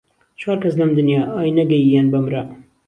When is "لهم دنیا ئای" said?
0.79-1.49